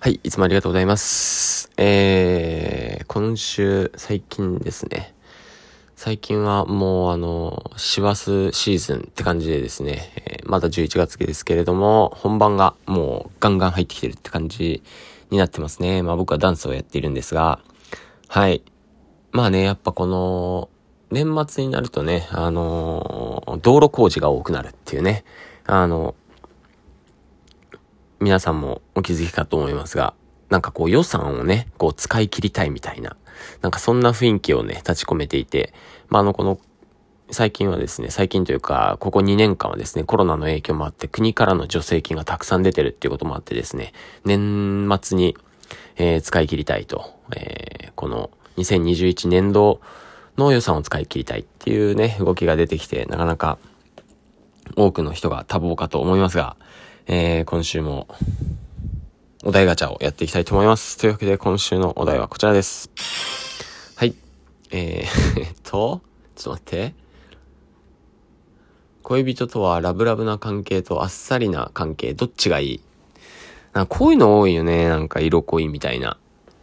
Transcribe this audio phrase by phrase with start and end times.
[0.00, 1.72] はい、いつもありがとうございます。
[1.76, 5.12] えー、今週、最近ですね。
[5.96, 14.84] 最近はもうあの、師走シーズンって感じでですね、えー、まだ11月ですけれども、本番がもうガンガン入ってきてるって感じ
[15.30, 16.04] になってますね。
[16.04, 17.58] まあ僕はダンスをやっているんですが、
[18.28, 18.62] はい。
[19.32, 20.68] まあね、やっぱこの、
[21.10, 25.24] 年末になるとね、あのー、道路工事が多くなるっていうね、
[25.66, 26.14] あの、
[28.20, 30.14] 皆さんもお気づきかと思いますが、
[30.48, 33.16] なんかこう予算をね、こう使い切りたいみたいな、
[33.62, 35.72] なんかそんな雰囲気をね、立ち込めていて、
[36.08, 36.58] まあ、あの、この、
[37.30, 43.92] 最近はですね、最近というか、ここ2年間はですね、コロナの影響もあって国からの助成金がたくさん出てるっていうこともあってですね、
[44.24, 45.36] 年末に、
[45.96, 49.80] えー、使い切りたいと、えー、この2021年度
[50.38, 53.58] の予算を使い切りたいっていうね、動きが出てきて、なかなか
[54.76, 56.56] 多くの人が多忙かと思いますが、
[57.10, 58.06] えー、今週も、
[59.42, 60.98] お題ガチャをやっていきたいと思います。
[60.98, 62.90] というわけで、今週のお題はこちらです。
[63.96, 64.14] はい。
[64.70, 66.02] えー、 えっと、
[66.36, 66.94] ちょっと待って。
[69.02, 72.80] 恋人とはラブラブな関係とあっさりな関係、どっちがいい？
[73.72, 74.90] なんかこういうの多いよね。
[74.90, 76.18] なんか色恋みたいな。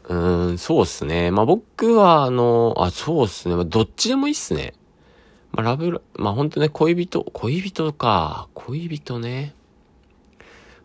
[0.09, 1.31] うーん、そうっすね。
[1.31, 3.55] まあ僕は、あの、あ、そうっすね。
[3.55, 4.75] まどっちでもいいっすね。
[5.53, 8.47] まあラブラ、まあほんとね、恋人、恋人か。
[8.53, 9.55] 恋人ね。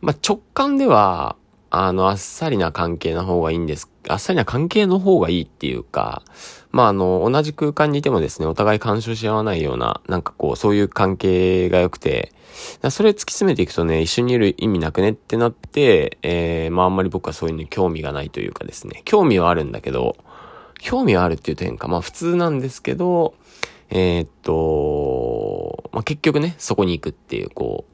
[0.01, 1.37] まあ、直感では、
[1.71, 3.89] あの、あっさりな関係の方がいいんです。
[4.09, 6.23] あっさりな関係の方がいいっていうか、
[6.73, 12.33] まあ、あの、同じ空間にいてもですね、お互い干渉し合わないような、なんかこう、そういう関係が良くて、
[12.91, 20.17] それ突き詰めていくとね、一緒にいる意味なくねってなって、えー、まああんまり僕はそういうのに興味がないというかですね、興味はあるんだけど、
[20.81, 23.35] 興味はあるっていう点か、まあ普通なんですけど、
[23.91, 27.93] えー、っと、まあ結局ね、そこに行くっていう、こう、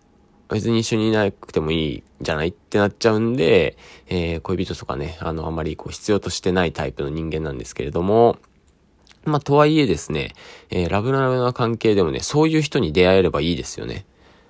[0.48, 3.77] 別に一緒にいなくてもいいじゃないってなっちゃうんで、
[4.08, 8.39] えー、恋人とかね、あの、あまりこう必要としてないタイプの人間なんですけれども、
[9.24, 10.35] まあ、とはいえですね、
[10.70, 14.06] えー、ラブラブな関係でもね、そういう人に出会えればいいですよね。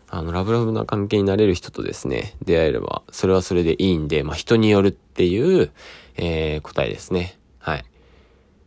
[0.09, 5.73] あの、ラブラブな関係になれる人とですね、出会えれば、それはそれでいいんで、まあ、人によるっていう、
[6.17, 7.39] えー、答えですね。
[7.59, 7.85] はい。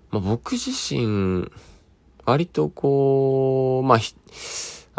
[0.10, 1.50] まあ、僕自身、
[2.26, 4.00] 割とこう、まあ、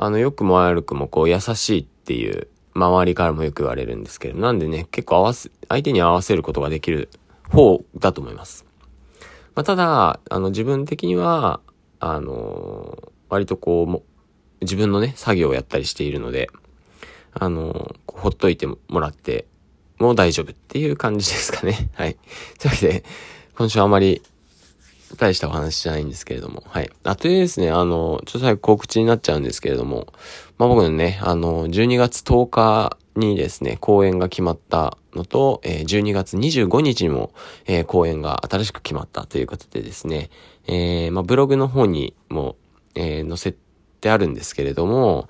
[0.02, 7.10] あの、良くも悪くもこう、優しいっていう、周りからもよく言われるんですけど、なんでね、結構合わせ、相手に合わせることができる
[7.50, 8.64] 方だと思います。
[9.54, 11.60] まあ、ただ、あの、自分的には、
[11.98, 14.02] あのー、割とこう、も、
[14.62, 16.48] 自分のね、作業をやったりしているので、
[17.34, 19.44] あのー、ほっといてもらって
[19.98, 21.90] も大丈夫っていう感じですかね。
[21.92, 22.16] はい。
[22.58, 23.04] というわけで、
[23.54, 24.22] 今週はあまり
[25.16, 26.90] 大したお話じゃないんですけれども、はい。
[27.04, 30.06] あとでですね、あの、ちょっと最後告知になっちゃうんですけれども、
[30.58, 37.32] まあ僕のね、あの、12月10日にですね、公演が決まったのと、えー、12月25日にも、
[37.66, 40.30] えー、公演が新しく決まったということでですね、
[40.66, 42.56] えー、まあブログの方にも、
[42.94, 43.54] え、載せ
[44.00, 45.28] てあるんですけれども、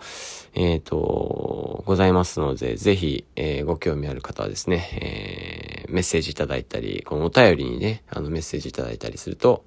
[0.55, 9.65] えっ、と、ございますので、ぜひ、え、ご興味ある方はですね、え、メッセージいただいたり、このお便りにね、あのメッセージいただいたりすると、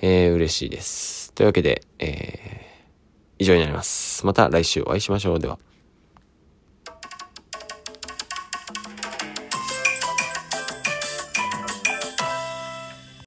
[0.00, 1.32] えー、嬉しいです。
[1.34, 4.26] というわけで、えー、以上になります。
[4.26, 5.38] また来週お会いしましょう。
[5.38, 5.58] では。